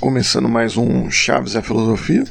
Começando 0.00 0.48
mais 0.48 0.76
um 0.76 1.10
Chaves 1.10 1.54
e 1.54 1.58
a 1.58 1.62
Filosofia. 1.62 2.24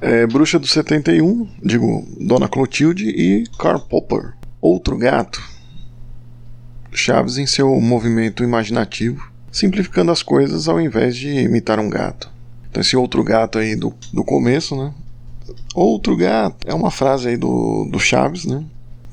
É, 0.00 0.26
Bruxa 0.26 0.58
do 0.58 0.66
71, 0.66 1.48
digo, 1.62 2.06
Dona 2.20 2.48
Clotilde 2.48 3.08
e 3.08 3.44
Karl 3.58 3.80
Popper. 3.80 4.32
Outro 4.60 4.96
gato. 4.96 5.42
Chaves 6.92 7.38
em 7.38 7.46
seu 7.46 7.80
movimento 7.80 8.42
imaginativo, 8.42 9.30
simplificando 9.50 10.10
as 10.10 10.22
coisas 10.22 10.68
ao 10.68 10.80
invés 10.80 11.16
de 11.16 11.28
imitar 11.28 11.78
um 11.78 11.90
gato. 11.90 12.30
Então 12.70 12.80
esse 12.80 12.96
outro 12.96 13.22
gato 13.22 13.58
aí 13.58 13.76
do, 13.76 13.92
do 14.12 14.24
começo, 14.24 14.76
né? 14.76 14.94
Outro 15.74 16.16
gato. 16.16 16.66
É 16.66 16.74
uma 16.74 16.90
frase 16.90 17.28
aí 17.28 17.36
do, 17.36 17.88
do 17.90 17.98
Chaves, 17.98 18.44
né? 18.44 18.64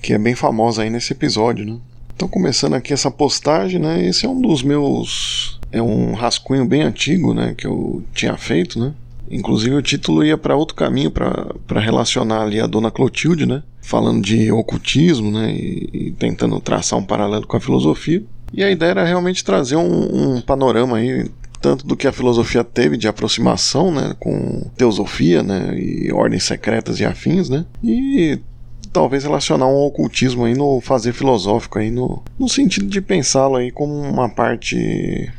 Que 0.02 0.14
é 0.14 0.18
bem 0.18 0.36
famosa 0.36 0.84
aí 0.84 0.90
nesse 0.90 1.14
episódio, 1.14 1.66
né? 1.66 1.80
Então, 2.16 2.28
começando 2.28 2.74
aqui 2.74 2.92
essa 2.92 3.10
postagem, 3.10 3.80
né? 3.80 4.06
Esse 4.06 4.26
é 4.26 4.30
um 4.30 4.42
dos 4.42 4.62
meus. 4.62 5.59
É 5.72 5.82
um 5.82 6.14
rascunho 6.14 6.66
bem 6.66 6.82
antigo, 6.82 7.34
né? 7.34 7.54
Que 7.58 7.68
eu 7.68 8.04
tinha 8.14 8.36
feito, 8.38 8.80
né? 8.80 8.94
Inclusive 9.30 9.76
o 9.76 9.82
título 9.82 10.24
ia 10.24 10.38
para 10.38 10.56
outro 10.56 10.76
caminho 10.76 11.12
para 11.12 11.80
relacionar 11.80 12.42
ali 12.42 12.60
a 12.60 12.66
Dona 12.66 12.90
Clotilde, 12.90 13.46
né? 13.46 13.62
Falando 13.82 14.24
de 14.24 14.52
ocultismo, 14.52 15.32
né? 15.32 15.52
E, 15.52 15.90
e, 15.94 16.12
tentando 16.12 16.60
traçar 16.60 16.98
um 16.98 17.06
paralelo 17.06 17.46
com 17.46 17.56
a 17.56 17.62
filosofia. 17.62 18.24
E 18.52 18.64
a 18.64 18.72
ideia 18.72 18.92
era 18.92 19.06
realmente 19.06 19.44
trazer 19.44 19.76
um, 19.76 20.38
um 20.38 20.42
panorama 20.42 20.98
aí 20.98 21.30
tanto 21.62 21.86
do 21.86 21.96
que 21.96 22.08
a 22.08 22.12
filosofia 22.12 22.64
teve 22.64 22.98
de 22.98 23.08
aproximação, 23.08 23.92
né, 23.92 24.16
com 24.18 24.62
teosofia, 24.78 25.44
né, 25.44 25.78
e 25.78 26.12
ordens 26.12 26.44
secretas 26.44 27.02
e 27.02 27.06
afins, 27.06 27.50
né, 27.50 27.66
e 27.84 28.40
talvez 28.94 29.24
relacionar 29.24 29.68
um 29.68 29.76
ocultismo 29.76 30.46
aí 30.46 30.56
no 30.56 30.82
fazer 30.82 31.14
filosófico 31.14 31.78
aí 31.78 31.92
no, 31.92 32.24
no 32.40 32.50
sentido 32.50 32.88
de 32.88 33.02
pensá-lo 33.02 33.58
aí 33.58 33.72
como 33.72 33.94
uma 33.94 34.30
parte 34.30 35.30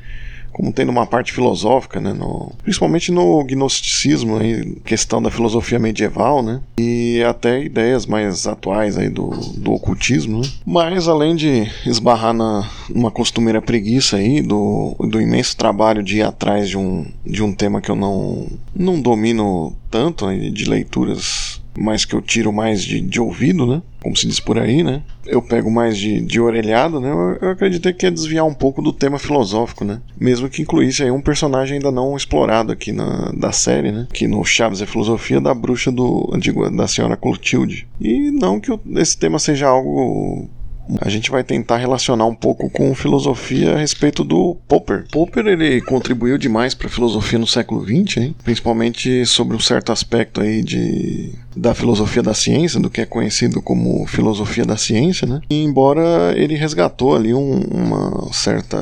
como 0.52 0.72
tendo 0.72 0.90
uma 0.90 1.06
parte 1.06 1.32
filosófica, 1.32 2.00
né, 2.00 2.12
no, 2.12 2.52
principalmente 2.62 3.10
no 3.12 3.42
gnosticismo, 3.44 4.38
aí, 4.38 4.76
questão 4.84 5.22
da 5.22 5.30
filosofia 5.30 5.78
medieval, 5.78 6.42
né, 6.42 6.60
e 6.78 7.22
até 7.22 7.62
ideias 7.62 8.06
mais 8.06 8.46
atuais 8.46 8.98
aí 8.98 9.08
do, 9.08 9.28
do 9.56 9.72
ocultismo, 9.72 10.40
né. 10.40 10.48
mas 10.66 11.08
além 11.08 11.34
de 11.34 11.70
esbarrar 11.86 12.34
na 12.34 12.68
uma 12.94 13.10
costumeira 13.10 13.62
preguiça 13.62 14.16
aí 14.16 14.42
do, 14.42 14.96
do 14.98 15.20
imenso 15.20 15.56
trabalho 15.56 16.02
de 16.02 16.18
ir 16.18 16.22
atrás 16.22 16.68
de 16.68 16.76
um, 16.76 17.06
de 17.24 17.42
um 17.42 17.52
tema 17.52 17.80
que 17.80 17.90
eu 17.90 17.96
não, 17.96 18.46
não 18.74 19.00
domino 19.00 19.72
tanto 19.90 20.26
aí, 20.26 20.50
de 20.50 20.68
leituras 20.68 21.49
mas 21.80 22.04
que 22.04 22.14
eu 22.14 22.20
tiro 22.20 22.52
mais 22.52 22.84
de, 22.84 23.00
de 23.00 23.18
ouvido, 23.18 23.66
né? 23.66 23.80
Como 24.02 24.14
se 24.14 24.26
diz 24.26 24.38
por 24.38 24.58
aí, 24.58 24.82
né? 24.82 25.02
Eu 25.26 25.40
pego 25.40 25.70
mais 25.70 25.96
de, 25.96 26.20
de 26.20 26.38
orelhada, 26.38 27.00
né? 27.00 27.10
Eu, 27.10 27.38
eu 27.40 27.50
acreditei 27.50 27.94
que 27.94 28.04
ia 28.04 28.10
desviar 28.10 28.44
um 28.44 28.52
pouco 28.52 28.82
do 28.82 28.92
tema 28.92 29.18
filosófico, 29.18 29.82
né? 29.82 30.02
Mesmo 30.18 30.50
que 30.50 30.60
incluísse 30.60 31.02
aí 31.02 31.10
um 31.10 31.22
personagem 31.22 31.76
ainda 31.78 31.90
não 31.90 32.14
explorado 32.14 32.70
aqui 32.70 32.92
na 32.92 33.32
da 33.32 33.50
série, 33.50 33.90
né? 33.90 34.06
Que 34.12 34.26
no 34.26 34.44
Chaves 34.44 34.82
é 34.82 34.86
Filosofia 34.86 35.40
da 35.40 35.54
bruxa 35.54 35.90
do. 35.90 36.30
Digo, 36.38 36.68
da 36.68 36.86
senhora 36.86 37.16
Clotilde. 37.16 37.88
E 37.98 38.30
não 38.30 38.60
que 38.60 38.70
esse 38.96 39.16
tema 39.16 39.38
seja 39.38 39.66
algo 39.66 40.50
a 41.00 41.08
gente 41.08 41.30
vai 41.30 41.44
tentar 41.44 41.76
relacionar 41.76 42.26
um 42.26 42.34
pouco 42.34 42.70
com 42.70 42.94
filosofia 42.94 43.74
a 43.74 43.78
respeito 43.78 44.24
do 44.24 44.56
Popper. 44.66 45.06
Popper 45.10 45.46
ele 45.46 45.80
contribuiu 45.82 46.38
demais 46.38 46.74
para 46.74 46.86
a 46.86 46.90
filosofia 46.90 47.38
no 47.38 47.46
século 47.46 47.84
XX, 47.84 48.16
hein? 48.18 48.36
principalmente 48.42 49.24
sobre 49.26 49.56
um 49.56 49.60
certo 49.60 49.92
aspecto 49.92 50.40
aí 50.40 50.62
de 50.62 51.32
da 51.54 51.74
filosofia 51.74 52.22
da 52.22 52.32
ciência, 52.32 52.80
do 52.80 52.88
que 52.88 53.00
é 53.00 53.06
conhecido 53.06 53.60
como 53.60 54.06
filosofia 54.06 54.64
da 54.64 54.76
ciência, 54.76 55.26
né? 55.26 55.40
E 55.50 55.62
embora 55.62 56.32
ele 56.36 56.54
resgatou 56.54 57.14
ali 57.14 57.34
um, 57.34 57.60
uma 57.60 58.32
certa 58.32 58.78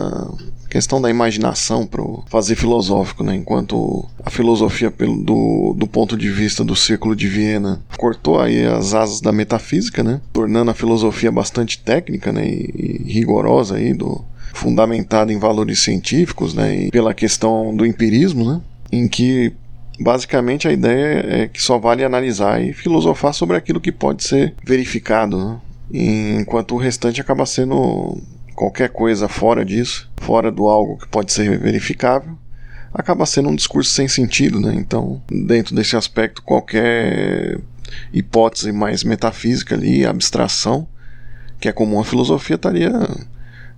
questão 0.69 1.01
da 1.01 1.11
imaginação 1.11 1.87
para 1.87 2.03
fazer 2.27 2.57
filosófico, 2.57 3.25
né? 3.25 3.35
Enquanto 3.35 4.09
a 4.25 4.31
filosofia 4.31 4.91
do, 4.91 5.75
do 5.77 5.87
ponto 5.87 6.17
de 6.17 6.29
vista 6.31 6.65
do 6.65 6.77
Círculo 6.77 7.17
de 7.17 7.29
Viena 7.29 7.81
cortou 7.97 8.41
aí 8.41 8.65
as 8.65 8.95
asas 8.95 9.21
da 9.21 9.33
metafísica, 9.33 10.03
né? 10.03 10.21
Tornando 10.33 10.71
a 10.71 10.75
filosofia 10.75 11.33
bastante 11.33 11.79
técnica, 11.79 12.33
né? 12.33 12.47
E, 12.47 13.05
e 13.07 13.13
rigorosa 13.13 13.77
aí 13.77 13.95
do 13.95 14.25
fundamentada 14.53 15.33
em 15.33 15.39
valores 15.39 15.81
científicos, 15.81 16.55
né? 16.55 16.85
E 16.85 16.91
pela 16.91 17.15
questão 17.15 17.75
do 17.75 17.87
empirismo, 17.87 18.53
né? 18.53 18.61
Em 18.91 19.07
que 19.07 19.53
basicamente 20.01 20.67
a 20.69 20.73
ideia 20.73 21.25
é 21.29 21.49
que 21.49 21.61
só 21.61 21.79
vale 21.79 22.05
analisar 22.05 22.63
e 22.63 22.73
filosofar 22.73 23.35
sobre 23.35 23.57
aquilo 23.57 23.81
que 23.81 23.93
pode 23.93 24.25
ser 24.25 24.55
verificado, 24.65 25.39
né? 25.39 25.59
enquanto 25.93 26.75
o 26.75 26.79
restante 26.79 27.21
acaba 27.21 27.47
sendo 27.47 28.19
qualquer 28.59 28.89
coisa 28.89 29.29
fora 29.29 29.65
disso, 29.65 30.11
fora 30.17 30.51
do 30.51 30.67
algo 30.67 30.99
que 30.99 31.07
pode 31.07 31.33
ser 31.33 31.57
verificável, 31.61 32.37
acaba 32.93 33.25
sendo 33.25 33.49
um 33.49 33.55
discurso 33.55 33.93
sem 33.93 34.09
sentido, 34.09 34.59
né? 34.59 34.75
Então, 34.75 35.23
dentro 35.31 35.77
desse 35.77 35.95
aspecto, 35.97 36.43
qualquer 36.43 37.61
hipótese 38.13 38.73
mais 38.73 39.05
metafísica 39.05 39.77
ali, 39.77 40.05
abstração, 40.05 40.89
que 41.61 41.69
é 41.69 41.73
comum 41.73 42.01
à 42.01 42.05
filosofia, 42.05 42.57
estaria 42.57 42.91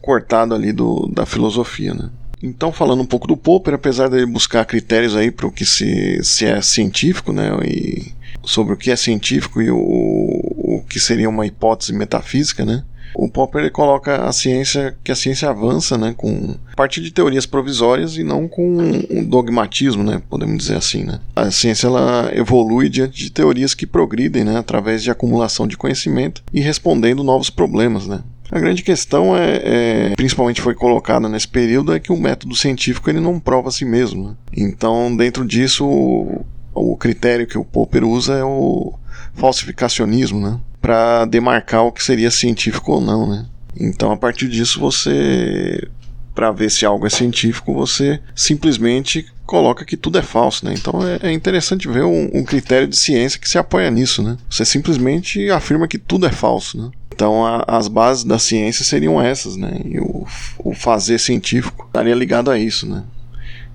cortado 0.01 0.55
ali 0.55 0.73
do, 0.73 1.07
da 1.15 1.27
filosofia, 1.27 1.93
né? 1.93 2.09
Então, 2.43 2.73
falando 2.73 3.03
um 3.03 3.07
pouco 3.07 3.29
do 3.29 3.37
Popper, 3.37 3.75
apesar 3.75 4.09
de 4.09 4.25
buscar 4.25 4.65
critérios 4.65 5.15
aí 5.15 5.31
para 5.31 5.47
o 5.47 5.53
que 5.53 5.67
se, 5.67 6.25
se 6.25 6.47
é 6.47 6.63
científico, 6.63 7.35
né, 7.35 7.51
e 7.67 8.15
sobre 8.43 8.73
o 8.73 8.79
que 8.79 8.91
é 8.91 8.97
científico 8.97 9.61
e 9.61 9.71
o, 9.71 9.77
o 9.77 10.83
que 10.89 10.99
seria 10.99 11.29
uma 11.29 11.45
hipótese 11.45 11.93
metafísica, 11.93 12.65
né, 12.65 12.83
o 13.15 13.29
Popper 13.29 13.71
coloca 13.71 14.25
a 14.25 14.33
ciência 14.33 14.97
que 15.03 15.13
a 15.13 15.17
ciência 15.17 15.49
avança, 15.49 15.97
né, 15.99 16.15
com 16.17 16.57
a 16.73 16.77
partir 16.77 17.01
de 17.01 17.11
teorias 17.11 17.47
provisórias 17.47 18.17
e 18.17 18.25
não 18.25 18.49
com 18.49 18.79
um 19.11 19.25
dogmatismo, 19.25 20.03
né, 20.03 20.23
podemos 20.29 20.59
dizer 20.59 20.77
assim, 20.77 21.05
né. 21.05 21.21
A 21.35 21.51
ciência 21.51 21.87
ela 21.87 22.31
evolui 22.35 22.89
diante 22.89 23.23
de 23.23 23.31
teorias 23.31 23.75
que 23.75 23.87
progridem, 23.87 24.45
né, 24.45 24.57
através 24.57 25.03
de 25.03 25.11
acumulação 25.11 25.67
de 25.67 25.77
conhecimento 25.77 26.43
e 26.53 26.61
respondendo 26.61 27.25
novos 27.25 27.51
problemas, 27.51 28.07
né. 28.07 28.21
A 28.51 28.59
grande 28.59 28.83
questão 28.83 29.37
é, 29.37 29.61
é, 29.63 30.15
principalmente 30.17 30.61
foi 30.61 30.75
colocada 30.75 31.29
nesse 31.29 31.47
período, 31.47 31.93
é 31.93 32.01
que 32.01 32.13
o 32.13 32.17
método 32.17 32.57
científico 32.57 33.09
ele 33.09 33.21
não 33.21 33.39
prova 33.39 33.69
a 33.69 33.73
si 33.73 33.85
mesmo. 33.85 34.31
Né? 34.31 34.35
Então, 34.57 35.17
dentro 35.17 35.47
disso, 35.47 35.87
o, 35.87 36.45
o 36.75 36.97
critério 36.97 37.47
que 37.47 37.57
o 37.57 37.65
Popper 37.65 38.05
usa 38.05 38.35
é 38.35 38.45
o 38.45 38.93
falsificacionismo, 39.35 40.41
né? 40.41 40.59
Para 40.91 41.25
demarcar 41.25 41.85
o 41.85 41.93
que 41.93 42.03
seria 42.03 42.33
científico 42.33 42.91
ou 42.91 43.01
não, 43.01 43.25
né? 43.25 43.47
Então, 43.79 44.11
a 44.11 44.17
partir 44.17 44.49
disso, 44.49 44.81
você 44.81 45.89
para 46.35 46.51
ver 46.51 46.69
se 46.69 46.85
algo 46.85 47.07
é 47.07 47.11
científico, 47.11 47.73
você 47.73 48.19
simplesmente 48.35 49.25
coloca 49.47 49.85
que 49.85 49.97
tudo 49.97 50.19
é 50.19 50.23
falso, 50.23 50.65
né? 50.65 50.75
Então 50.77 51.07
é, 51.07 51.29
é 51.29 51.33
interessante 51.33 51.87
ver 51.87 52.03
um, 52.03 52.29
um, 52.33 52.45
critério 52.45 52.89
de 52.89 52.97
ciência 52.97 53.39
que 53.39 53.49
se 53.49 53.59
apoia 53.59 53.91
nisso, 53.91 54.21
né? 54.21 54.37
Você 54.49 54.65
simplesmente 54.65 55.49
afirma 55.51 55.87
que 55.87 55.99
tudo 55.99 56.27
é 56.27 56.31
falso, 56.31 56.81
né? 56.81 56.91
Então 57.15 57.45
a, 57.47 57.65
as 57.69 57.87
bases 57.87 58.25
da 58.25 58.39
ciência 58.39 58.85
seriam 58.85 59.21
essas, 59.21 59.57
né? 59.57 59.81
E 59.85 60.01
o, 60.01 60.27
o 60.59 60.75
fazer 60.75 61.19
científico 61.19 61.87
estaria 61.87 62.15
ligado 62.15 62.51
a 62.51 62.59
isso, 62.59 62.85
né? 62.89 63.05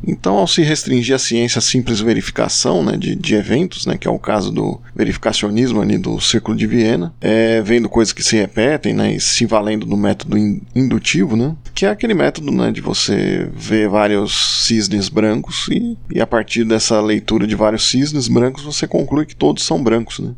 Então, 0.06 0.38
ao 0.38 0.48
se 0.48 0.62
restringir 0.62 1.16
a 1.16 1.20
ciência 1.20 1.60
à 1.60 1.62
simples 1.62 2.00
verificação 2.00 2.84
né, 2.84 2.98
de, 2.98 3.16
de, 3.16 3.36
eventos, 3.36 3.86
né, 3.86 3.98
que 3.98 4.08
é 4.08 4.12
o 4.12 4.20
caso 4.20 4.52
do 4.52 4.80
verificacionismo 4.96 5.82
ali 5.82 5.98
do 5.98 6.20
Círculo 6.20 6.56
de 6.56 6.68
Viena, 6.68 7.14
é, 7.20 7.62
vendo 7.62 7.90
coisas 7.90 8.14
que 8.14 8.24
se 8.24 8.36
repetem 8.36 8.94
né, 8.94 9.16
e 9.16 9.20
se 9.20 9.46
valendo 9.46 9.86
do 9.86 9.98
método 9.98 10.38
indutivo, 10.76 11.36
né, 11.36 11.56
que 11.74 11.86
é 11.86 11.90
aquele 11.90 12.14
método 12.14 12.52
né, 12.52 12.72
de 12.72 12.82
você 12.82 13.50
ver 13.56 13.90
vários 13.90 14.66
cisnes 14.66 15.10
brancos 15.10 15.68
e, 15.70 15.98
e 16.14 16.22
a 16.22 16.28
partir 16.28 16.64
dessa 16.66 17.02
leitura 17.02 17.48
de 17.48 17.56
vários 17.56 17.90
cisnes 17.90 18.28
brancos 18.28 18.64
você 18.64 18.88
conclui 18.88 19.26
que 19.26 19.36
todos 19.36 19.66
são 19.66 19.82
brancos. 19.82 20.20
Né. 20.20 20.34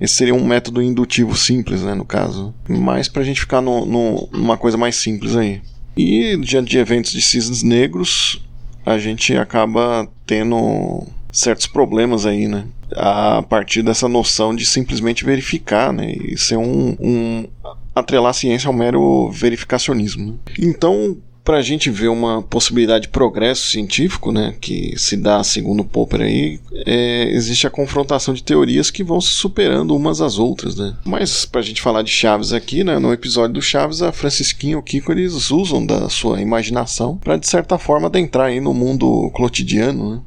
Esse 0.00 0.14
seria 0.14 0.34
um 0.34 0.44
método 0.44 0.82
indutivo 0.82 1.36
simples, 1.36 1.82
né, 1.82 1.94
no 1.94 2.04
caso. 2.04 2.54
Mas 2.68 3.08
para 3.08 3.22
a 3.22 3.24
gente 3.24 3.40
ficar 3.40 3.60
no, 3.60 3.86
no, 3.86 4.28
numa 4.32 4.56
coisa 4.56 4.76
mais 4.76 4.96
simples 4.96 5.36
aí. 5.36 5.60
E 5.96 6.36
diante 6.38 6.70
de 6.70 6.78
eventos 6.78 7.12
de 7.12 7.20
cisnes 7.20 7.62
negros, 7.62 8.42
a 8.84 8.98
gente 8.98 9.36
acaba 9.36 10.08
tendo 10.26 11.06
certos 11.32 11.66
problemas 11.66 12.26
aí, 12.26 12.46
né? 12.46 12.66
A 12.94 13.42
partir 13.42 13.82
dessa 13.82 14.08
noção 14.08 14.54
de 14.54 14.66
simplesmente 14.66 15.24
verificar, 15.24 15.92
né? 15.92 16.12
E 16.12 16.36
ser 16.36 16.56
um, 16.56 16.96
um 17.00 17.48
atrelar 17.94 18.30
a 18.30 18.34
ciência 18.34 18.68
ao 18.68 18.74
mero 18.74 19.30
verificacionismo. 19.30 20.32
Né? 20.32 20.38
Então, 20.58 21.16
para 21.44 21.58
a 21.58 21.62
gente 21.62 21.90
ver 21.90 22.08
uma 22.08 22.40
possibilidade 22.40 23.02
de 23.02 23.08
progresso 23.08 23.66
científico, 23.68 24.30
né, 24.30 24.54
que 24.60 24.94
se 24.96 25.16
dá 25.16 25.42
segundo 25.42 25.84
Popper 25.84 26.20
aí, 26.20 26.60
é, 26.86 27.30
existe 27.32 27.66
a 27.66 27.70
confrontação 27.70 28.32
de 28.32 28.42
teorias 28.42 28.90
que 28.90 29.02
vão 29.02 29.20
se 29.20 29.30
superando 29.30 29.94
umas 29.94 30.20
às 30.20 30.38
outras, 30.38 30.76
né. 30.76 30.96
Mas 31.04 31.44
para 31.44 31.60
a 31.60 31.64
gente 31.64 31.82
falar 31.82 32.02
de 32.02 32.10
Chaves 32.10 32.52
aqui, 32.52 32.84
né, 32.84 32.98
no 32.98 33.12
episódio 33.12 33.54
do 33.54 33.62
Chaves, 33.62 34.02
a 34.02 34.12
Francisquinha 34.12 34.74
e 34.74 34.76
o 34.76 34.82
Kiko 34.82 35.10
eles 35.10 35.50
usam 35.50 35.84
da 35.84 36.08
sua 36.08 36.40
imaginação 36.40 37.16
para 37.16 37.36
de 37.36 37.46
certa 37.48 37.76
forma 37.76 38.06
adentrar 38.06 38.46
aí 38.46 38.60
no 38.60 38.72
mundo 38.72 39.30
cotidiano, 39.32 40.16
né 40.16 40.22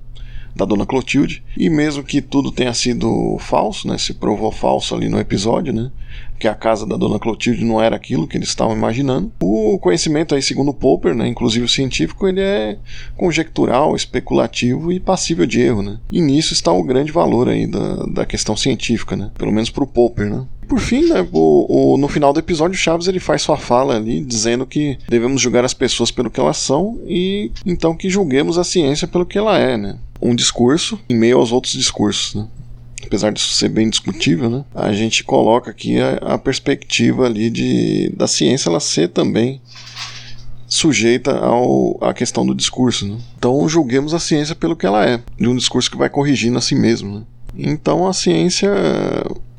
da 0.56 0.64
dona 0.64 0.86
Clotilde. 0.86 1.44
E 1.58 1.70
mesmo 1.70 2.02
que 2.02 2.22
tudo 2.22 2.52
tenha 2.52 2.74
sido 2.74 3.38
falso, 3.40 3.88
né, 3.88 3.98
se 3.98 4.14
provou 4.14 4.52
falso 4.52 4.96
ali 4.96 5.10
no 5.10 5.20
episódio, 5.20 5.74
né, 5.74 5.92
que 6.38 6.48
a 6.48 6.56
casa 6.56 6.86
da 6.86 6.98
dona 6.98 7.20
Clotilde 7.20 7.64
não 7.64 7.82
era 7.82 7.96
aquilo 7.96 8.28
que 8.28 8.38
eles 8.38 8.50
estavam 8.50 8.76
imaginando. 8.76 9.32
O 9.42 9.80
conhecimento 9.80 10.36
aí, 10.36 10.42
segundo 10.42 10.74
Popper, 10.74 11.16
né, 11.16 11.28
inclusive 11.28 11.66
o 11.66 11.70
científico, 11.70 12.28
ele 12.28 12.42
é 12.42 12.78
conjectural, 13.16 13.96
especulativo 13.96 14.92
e 14.92 15.00
passível 15.00 15.46
de 15.46 15.62
erro, 15.62 15.82
né? 15.82 15.98
E 16.12 16.22
nisso 16.22 16.54
está 16.54 16.72
o 16.72 16.84
grande 16.84 17.12
valor 17.12 17.48
aí 17.50 17.66
da, 17.66 17.96
da 18.06 18.26
questão 18.26 18.56
científica, 18.56 19.16
né? 19.16 19.32
Pelo 19.38 19.52
menos 19.52 19.70
para 19.70 19.84
o 19.84 19.88
Popper, 19.88 20.30
né? 20.30 20.46
Por 20.68 20.80
fim, 20.80 21.06
né, 21.10 21.26
o, 21.32 21.94
o, 21.94 21.98
no 21.98 22.08
final 22.08 22.34
do 22.34 22.40
episódio, 22.40 22.78
Chaves 22.78 23.08
ele 23.08 23.20
faz 23.20 23.44
sua 23.44 23.56
fala 23.56 23.96
ali 23.96 24.20
dizendo 24.20 24.66
que 24.66 24.98
devemos 25.08 25.40
julgar 25.40 25.64
as 25.64 25.76
pessoas 25.76 26.10
pelo 26.10 26.32
que 26.32 26.40
elas 26.40 26.58
são 26.58 27.00
e 27.06 27.52
então 27.66 27.96
que 27.96 28.10
julguemos 28.10 28.58
a 28.58 28.64
ciência 28.64 29.08
pelo 29.08 29.26
que 29.26 29.38
ela 29.38 29.58
é, 29.60 29.78
né? 29.78 29.98
Um 30.20 30.34
discurso 30.34 31.00
em 31.08 31.16
meio 31.16 31.38
aos 31.38 31.52
outros 31.52 31.74
discursos, 31.74 32.34
né? 32.36 32.48
Apesar 33.04 33.32
disso 33.32 33.54
ser 33.54 33.70
bem 33.70 33.90
discutível, 33.90 34.50
né, 34.50 34.66
a 34.74 34.92
gente 34.94 35.24
coloca 35.24 35.72
aqui 35.72 36.00
a, 36.00 36.34
a, 36.34 36.38
perspectiva 36.38 37.26
ali 37.26 37.50
de, 37.50 38.12
da 38.16 38.28
ciência 38.28 38.70
ela 38.70 38.80
ser 38.80 39.10
também 39.10 39.62
sujeita 40.68 41.38
ao, 41.38 41.98
à 42.02 42.14
questão 42.14 42.46
do 42.46 42.56
discurso. 42.56 43.08
Né? 43.08 43.18
Então 43.38 43.68
julguemos 43.70 44.14
a 44.14 44.20
ciência 44.20 44.56
pelo 44.56 44.76
que 44.76 44.86
ela 44.86 45.06
é, 45.06 45.22
de 45.40 45.48
um 45.48 45.56
discurso 45.56 45.90
que 45.92 45.98
vai 45.98 46.10
corrigindo 46.10 46.58
a 46.58 46.62
si 46.62 46.76
mesmo. 46.76 47.20
Né? 47.20 47.26
Então 47.56 48.08
a 48.08 48.14
ciência 48.14 48.70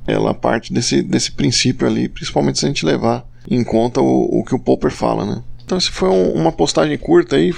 ela 0.06 0.32
parte 0.32 0.72
desse, 0.72 1.02
desse 1.02 1.32
princípio 1.32 1.86
ali, 1.86 2.08
principalmente 2.08 2.58
se 2.58 2.64
a 2.64 2.68
gente 2.68 2.86
levar 2.86 3.26
em 3.48 3.62
conta 3.64 4.00
o, 4.00 4.40
o 4.40 4.44
que 4.44 4.54
o 4.54 4.58
Popper 4.58 4.90
fala. 4.90 5.24
Né? 5.24 5.42
Então, 5.66 5.76
essa 5.76 5.90
foi 5.90 6.08
um, 6.08 6.30
uma 6.30 6.52
postagem 6.52 6.96
curta 6.96 7.34
aí, 7.34 7.52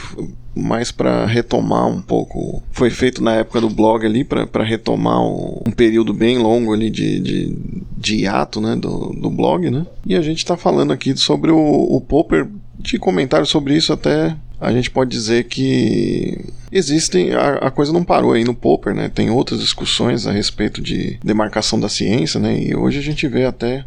mais 0.57 0.91
para 0.91 1.27
retomar 1.27 1.87
um 1.87 2.01
pouco. 2.01 2.63
Foi 2.73 2.89
feito 2.89 3.23
na 3.23 3.35
época 3.35 3.61
do 3.61 3.69
blog 3.69 4.05
ali, 4.05 4.25
para 4.25 4.65
retomar 4.65 5.23
um, 5.23 5.71
período 5.77 6.15
bem 6.15 6.39
longo 6.39 6.73
ali 6.73 6.89
de, 6.89 7.21
de, 7.21 7.57
de 7.99 8.17
hiato 8.17 8.63
né, 8.63 8.75
do, 8.77 9.13
do 9.13 9.29
blog. 9.29 9.71
Né? 9.71 9.87
E 10.07 10.17
a 10.17 10.23
gente 10.23 10.39
está 10.39 10.57
falando 10.57 10.91
aqui 10.91 11.15
sobre 11.19 11.51
o, 11.51 11.59
o 11.59 12.01
Popper, 12.01 12.49
de 12.79 12.99
comentários 12.99 13.51
sobre 13.51 13.77
isso 13.77 13.93
até. 13.93 14.35
A 14.59 14.73
gente 14.73 14.91
pode 14.91 15.11
dizer 15.11 15.45
que 15.45 16.47
existem. 16.73 17.35
A, 17.35 17.57
a, 17.57 17.71
coisa 17.71 17.93
não 17.93 18.03
parou 18.03 18.33
aí 18.33 18.43
no 18.43 18.55
Popper, 18.55 18.95
né? 18.95 19.09
Tem 19.09 19.31
outras 19.31 19.61
discussões 19.61 20.27
a 20.27 20.33
respeito 20.33 20.81
de 20.81 21.19
demarcação 21.23 21.79
da 21.79 21.89
ciência, 21.89 22.41
né? 22.41 22.59
E 22.59 22.75
hoje 22.75 22.99
a 22.99 23.03
gente 23.03 23.29
vê 23.29 23.45
até 23.45 23.85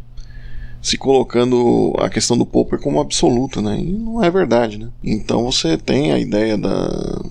se 0.82 0.98
colocando 0.98 1.94
a 2.00 2.10
questão 2.10 2.38
do 2.38 2.46
Popper 2.46 2.80
como 2.80 3.00
absoluta, 3.00 3.62
né? 3.62 3.80
E 3.80 3.92
não 3.92 4.24
é 4.24 4.30
verdade, 4.30 4.78
né? 4.78 4.90
Então 5.04 5.44
você 5.44 5.78
tem 5.78 6.12
a 6.12 6.20
ideia 6.20 6.58
da, 6.58 7.22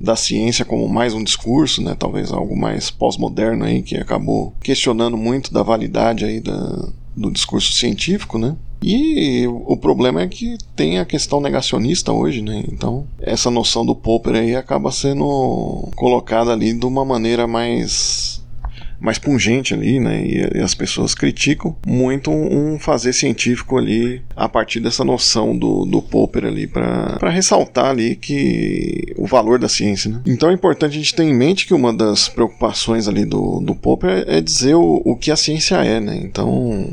da 0.00 0.14
ciência 0.14 0.64
como 0.64 0.88
mais 0.88 1.12
um 1.12 1.24
discurso, 1.24 1.82
né? 1.82 1.96
Talvez 1.98 2.30
algo 2.30 2.56
mais 2.56 2.90
pós-moderno 2.90 3.64
aí 3.64 3.82
que 3.82 3.96
acabou 3.96 4.54
questionando 4.62 5.16
muito 5.16 5.52
da 5.52 5.62
validade 5.62 6.24
aí 6.24 6.40
da, 6.40 6.88
do 7.16 7.30
discurso 7.30 7.72
científico, 7.72 8.38
né? 8.38 8.56
E 8.80 9.44
o 9.48 9.76
problema 9.76 10.22
é 10.22 10.28
que 10.28 10.56
tem 10.76 11.00
a 11.00 11.04
questão 11.04 11.40
negacionista 11.40 12.12
hoje, 12.12 12.42
né? 12.42 12.62
Então, 12.72 13.06
essa 13.20 13.50
noção 13.50 13.84
do 13.84 13.94
Popper 13.94 14.36
aí 14.36 14.54
acaba 14.54 14.92
sendo 14.92 15.88
colocada 15.96 16.52
ali 16.52 16.72
de 16.72 16.86
uma 16.86 17.04
maneira 17.04 17.46
mais 17.48 18.37
mais 19.00 19.18
pungente 19.18 19.74
ali, 19.74 20.00
né? 20.00 20.24
E, 20.24 20.58
e 20.58 20.60
as 20.60 20.74
pessoas 20.74 21.14
criticam 21.14 21.76
muito 21.86 22.30
um, 22.30 22.74
um, 22.74 22.78
fazer 22.78 23.12
científico 23.12 23.76
ali 23.76 24.22
a 24.36 24.48
partir 24.48 24.80
dessa 24.80 25.04
noção 25.04 25.56
do, 25.56 25.84
do 25.84 26.02
Popper 26.02 26.44
ali 26.44 26.66
para 26.66 27.30
ressaltar 27.30 27.86
ali 27.86 28.16
que 28.16 29.12
o 29.16 29.26
valor 29.26 29.58
da 29.58 29.68
ciência, 29.68 30.10
né? 30.10 30.20
Então 30.26 30.50
é 30.50 30.52
importante 30.52 30.92
a 30.92 30.98
gente 30.98 31.14
ter 31.14 31.24
em 31.24 31.34
mente 31.34 31.66
que 31.66 31.74
uma 31.74 31.92
das 31.92 32.28
preocupações 32.28 33.08
ali 33.08 33.24
do, 33.24 33.60
do 33.60 33.74
Popper 33.74 34.24
é 34.26 34.40
dizer 34.40 34.74
o, 34.74 35.02
o 35.04 35.16
que 35.16 35.30
a 35.30 35.36
ciência 35.36 35.76
é, 35.76 36.00
né? 36.00 36.18
Então 36.22 36.88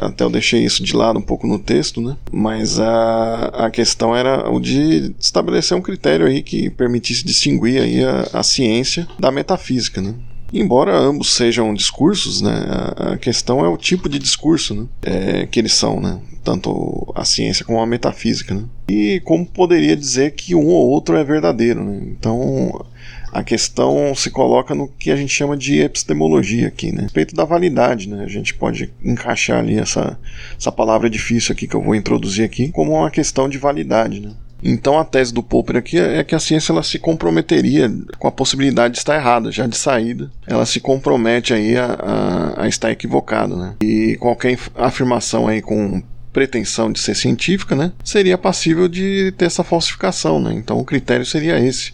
até 0.00 0.24
eu 0.24 0.30
deixei 0.30 0.64
isso 0.64 0.82
de 0.82 0.94
lado 0.94 1.18
um 1.18 1.22
pouco 1.22 1.46
no 1.46 1.58
texto, 1.58 2.00
né? 2.00 2.16
Mas 2.32 2.80
a, 2.80 3.66
a 3.66 3.70
questão 3.70 4.14
era 4.14 4.50
o 4.50 4.60
de 4.60 5.14
estabelecer 5.18 5.76
um 5.76 5.82
critério 5.82 6.26
aí 6.26 6.42
que 6.42 6.68
permitisse 6.70 7.24
distinguir 7.24 7.80
aí 7.80 8.04
a, 8.04 8.28
a 8.32 8.42
ciência 8.42 9.06
da 9.18 9.30
metafísica, 9.30 10.00
né? 10.00 10.14
Embora 10.52 10.96
ambos 10.96 11.34
sejam 11.34 11.72
discursos, 11.72 12.42
né, 12.42 12.64
a 12.96 13.16
questão 13.16 13.64
é 13.64 13.68
o 13.68 13.76
tipo 13.76 14.08
de 14.08 14.18
discurso 14.18 14.74
né, 14.74 14.86
é, 15.02 15.46
que 15.46 15.58
eles 15.58 15.72
são, 15.72 15.98
né, 15.98 16.20
tanto 16.44 17.10
a 17.14 17.24
ciência 17.24 17.64
como 17.64 17.80
a 17.80 17.86
metafísica. 17.86 18.54
Né, 18.54 18.64
e 18.88 19.20
como 19.20 19.46
poderia 19.46 19.96
dizer 19.96 20.32
que 20.32 20.54
um 20.54 20.66
ou 20.66 20.90
outro 20.90 21.16
é 21.16 21.24
verdadeiro. 21.24 21.82
Né, 21.82 22.00
então 22.02 22.84
a 23.32 23.42
questão 23.42 24.14
se 24.14 24.30
coloca 24.30 24.74
no 24.74 24.86
que 24.86 25.10
a 25.10 25.16
gente 25.16 25.32
chama 25.32 25.56
de 25.56 25.80
epistemologia 25.80 26.68
aqui, 26.68 26.92
né? 26.92 27.04
Respeito 27.04 27.34
da 27.34 27.46
validade, 27.46 28.06
né? 28.06 28.22
A 28.22 28.28
gente 28.28 28.52
pode 28.52 28.92
encaixar 29.02 29.58
ali 29.58 29.78
essa, 29.78 30.18
essa 30.58 30.70
palavra 30.70 31.08
difícil 31.08 31.54
aqui 31.54 31.66
que 31.66 31.74
eu 31.74 31.82
vou 31.82 31.94
introduzir 31.94 32.44
aqui 32.44 32.70
como 32.70 32.92
uma 32.92 33.10
questão 33.10 33.48
de 33.48 33.56
validade, 33.56 34.20
né? 34.20 34.32
Então 34.62 34.98
a 34.98 35.04
tese 35.04 35.34
do 35.34 35.42
Popper 35.42 35.76
aqui 35.76 35.98
é 35.98 36.22
que 36.22 36.34
a 36.34 36.38
ciência 36.38 36.72
ela 36.72 36.82
se 36.82 36.98
comprometeria 36.98 37.92
com 38.18 38.28
a 38.28 38.32
possibilidade 38.32 38.94
de 38.94 38.98
estar 38.98 39.16
errada, 39.16 39.50
já 39.50 39.66
de 39.66 39.76
saída. 39.76 40.30
Ela 40.46 40.64
se 40.64 40.78
compromete 40.78 41.52
aí 41.52 41.76
a, 41.76 41.86
a, 41.86 42.64
a 42.64 42.68
estar 42.68 42.90
equivocada, 42.90 43.56
né? 43.56 43.74
E 43.82 44.16
qualquer 44.20 44.56
afirmação 44.76 45.48
aí 45.48 45.60
com 45.60 46.02
pretensão 46.32 46.90
de 46.90 46.98
ser 46.98 47.14
científica, 47.14 47.76
né, 47.76 47.92
seria 48.02 48.38
passível 48.38 48.88
de 48.88 49.34
ter 49.36 49.44
essa 49.44 49.62
falsificação, 49.62 50.40
né? 50.40 50.54
Então 50.54 50.78
o 50.78 50.84
critério 50.84 51.26
seria 51.26 51.60
esse 51.60 51.92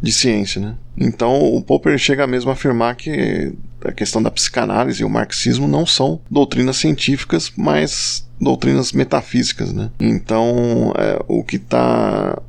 de 0.00 0.12
ciência, 0.12 0.60
né? 0.60 0.74
Então 0.96 1.54
o 1.54 1.62
Popper 1.62 1.96
chega 1.98 2.26
mesmo 2.26 2.50
a 2.50 2.54
afirmar 2.54 2.94
que 2.94 3.52
a 3.84 3.92
questão 3.92 4.22
da 4.22 4.30
psicanálise 4.30 5.02
e 5.02 5.04
o 5.04 5.10
marxismo 5.10 5.68
não 5.68 5.86
são 5.86 6.20
doutrinas 6.30 6.76
científicas, 6.76 7.52
mas 7.56 8.26
doutrinas 8.40 8.92
metafísicas, 8.92 9.72
né? 9.72 9.90
Então, 10.00 10.92
é, 10.96 11.18
o 11.28 11.42
que 11.42 11.56
está 11.56 12.40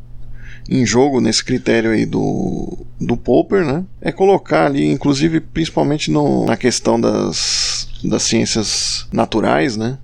em 0.69 0.85
jogo 0.85 1.21
nesse 1.21 1.43
critério 1.43 1.91
aí 1.91 2.05
do, 2.05 2.85
do 2.99 3.15
Popper, 3.15 3.65
né? 3.65 3.83
É 4.01 4.11
colocar 4.11 4.65
ali, 4.65 4.85
inclusive, 4.85 5.39
principalmente 5.39 6.09
no, 6.09 6.45
na 6.45 6.57
questão 6.57 6.99
das, 6.99 7.87
das 8.03 8.23
ciências 8.23 9.07
naturais, 9.11 9.77
né? 9.77 9.97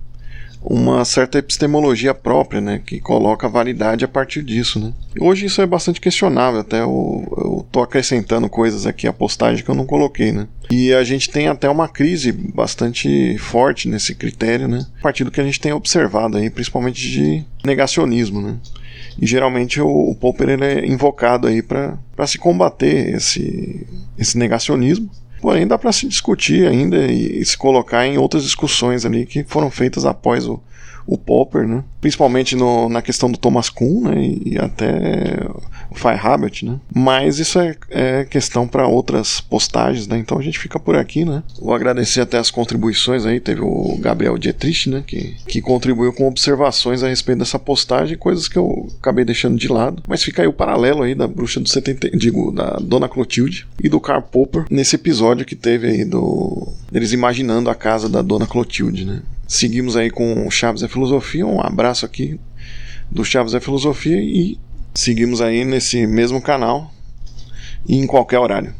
Uma 0.63 1.03
certa 1.03 1.39
epistemologia 1.39 2.13
própria, 2.13 2.61
né, 2.61 2.81
que 2.85 2.99
coloca 2.99 3.47
a 3.47 3.49
validade 3.49 4.05
a 4.05 4.07
partir 4.07 4.43
disso, 4.43 4.79
né. 4.79 4.93
Hoje 5.19 5.45
isso 5.45 5.61
é 5.61 5.65
bastante 5.65 5.99
questionável, 5.99 6.59
até 6.59 6.81
eu, 6.81 7.65
tô 7.71 7.81
acrescentando 7.81 8.47
coisas 8.47 8.85
aqui 8.85 9.07
à 9.07 9.13
postagem 9.13 9.63
que 9.63 9.69
eu 9.69 9.75
não 9.75 9.85
coloquei, 9.85 10.31
né. 10.31 10.47
E 10.69 10.93
a 10.93 11.03
gente 11.03 11.29
tem 11.29 11.47
até 11.47 11.69
uma 11.69 11.87
crise 11.87 12.31
bastante 12.31 13.37
forte 13.37 13.87
nesse 13.87 14.13
critério, 14.13 14.67
né, 14.67 14.85
a 14.99 15.01
partir 15.01 15.23
do 15.23 15.31
que 15.31 15.41
a 15.41 15.43
gente 15.43 15.59
tem 15.59 15.73
observado 15.73 16.37
aí, 16.37 16.49
principalmente 16.49 17.09
de 17.09 17.43
negacionismo, 17.65 18.41
né. 18.41 18.57
E 19.19 19.25
geralmente 19.25 19.81
o, 19.81 19.87
o 19.87 20.15
Popper 20.15 20.49
ele 20.49 20.65
é 20.65 20.85
invocado 20.85 21.47
para 21.67 22.27
se 22.27 22.37
combater 22.37 23.15
esse, 23.15 23.85
esse 24.17 24.37
negacionismo 24.37 25.09
Porém, 25.41 25.65
dá 25.65 25.77
para 25.77 25.91
se 25.91 26.07
discutir 26.07 26.67
ainda 26.67 26.97
e, 27.11 27.39
e, 27.39 27.45
se 27.45 27.57
colocar 27.57 28.05
em 28.05 28.17
outras 28.17 28.43
discussões 28.43 29.05
ali 29.05 29.25
que 29.25 29.43
foram 29.43 29.71
feitas 29.71 30.05
após 30.05 30.47
o, 30.47 30.61
o 31.07 31.17
Popper, 31.17 31.67
né? 31.67 31.83
principalmente 31.99 32.55
no, 32.55 32.87
na 32.87 33.01
questão 33.01 33.29
do 33.29 33.39
Thomas 33.39 33.67
Kuhn 33.67 34.01
né? 34.03 34.21
e, 34.21 34.53
e 34.53 34.59
até 34.59 35.39
o 35.91 35.95
Feyerabend, 35.95 36.65
né? 36.65 36.79
Mas 36.95 37.37
isso 37.37 37.59
é, 37.59 37.75
é 37.89 38.23
questão 38.23 38.65
para 38.65 38.87
outras 38.87 39.41
postagens, 39.41 40.07
né? 40.07 40.17
Então 40.17 40.39
a 40.39 40.41
gente 40.41 40.57
fica 40.57 40.79
por 40.79 40.95
aqui, 40.95 41.25
né? 41.25 41.43
Vou 41.59 41.73
agradecer 41.73 42.21
até 42.21 42.37
as 42.37 42.49
contribuições 42.49 43.25
aí, 43.25 43.41
teve 43.41 43.59
o 43.61 43.97
Gabriel 43.99 44.37
Dietrich, 44.37 44.89
né? 44.89 45.03
Que, 45.05 45.35
que 45.45 45.61
contribuiu 45.61 46.13
com 46.13 46.27
observações 46.27 47.03
a 47.03 47.09
respeito 47.09 47.39
dessa 47.39 47.59
postagem, 47.59 48.17
coisas 48.17 48.47
que 48.47 48.57
eu 48.57 48.87
acabei 48.99 49.25
deixando 49.25 49.57
de 49.57 49.67
lado. 49.67 50.01
Mas 50.07 50.23
fica 50.23 50.41
aí 50.41 50.47
o 50.47 50.53
paralelo 50.53 51.03
aí 51.03 51.13
da 51.13 51.27
bruxa 51.27 51.59
do 51.59 51.67
70, 51.67 52.17
digo, 52.17 52.51
da 52.51 52.77
Dona 52.77 53.09
Clotilde 53.09 53.67
e 53.83 53.89
do 53.89 53.99
Karl 53.99 54.21
Popper 54.21 54.65
nesse 54.71 54.95
episódio 54.95 55.45
que 55.45 55.55
teve 55.55 55.87
aí 55.87 56.05
do 56.05 56.71
eles 56.93 57.11
imaginando 57.11 57.69
a 57.69 57.75
casa 57.75 58.07
da 58.07 58.21
Dona 58.21 58.47
Clotilde, 58.47 59.05
né? 59.05 59.21
Seguimos 59.47 59.97
aí 59.97 60.09
com 60.09 60.49
Chaves 60.49 60.83
é 60.83 60.87
Filosofia, 60.87 61.45
um 61.45 61.59
abraço 61.59 62.05
aqui 62.05 62.39
do 63.09 63.25
Chaves 63.25 63.53
é 63.53 63.59
Filosofia 63.59 64.17
e 64.17 64.57
Seguimos 64.93 65.41
aí 65.41 65.63
nesse 65.63 66.05
mesmo 66.05 66.41
canal 66.41 66.91
e 67.87 67.95
em 67.97 68.05
qualquer 68.05 68.39
horário. 68.39 68.73